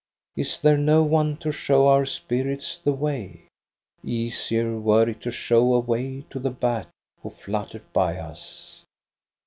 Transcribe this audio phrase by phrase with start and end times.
[0.35, 3.43] Is there no one to show our spirits the way?
[4.03, 6.87] Easier were it to show a way to the bat
[7.21, 8.81] who fluttered by us.